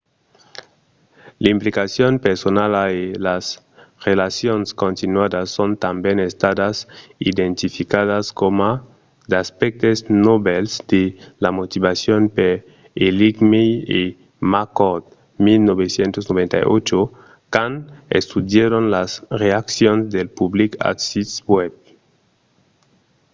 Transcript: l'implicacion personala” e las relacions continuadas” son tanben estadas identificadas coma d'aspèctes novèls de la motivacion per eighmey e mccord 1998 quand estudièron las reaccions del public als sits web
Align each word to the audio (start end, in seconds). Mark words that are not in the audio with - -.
l'implicacion 1.43 2.13
personala” 2.27 2.83
e 3.01 3.03
las 3.27 3.45
relacions 4.07 4.67
continuadas” 4.83 5.47
son 5.57 5.71
tanben 5.83 6.17
estadas 6.29 6.75
identificadas 7.31 8.25
coma 8.39 8.71
d'aspèctes 9.31 9.97
novèls 10.27 10.71
de 10.91 11.01
la 11.43 11.51
motivacion 11.59 12.21
per 12.37 12.53
eighmey 13.07 13.69
e 13.99 14.01
mccord 14.51 15.03
1998 15.47 16.97
quand 17.53 17.75
estudièron 18.19 18.83
las 18.95 19.11
reaccions 19.43 20.03
del 20.15 20.27
public 20.39 20.69
als 20.87 21.01
sits 21.11 21.33
web 21.53 21.71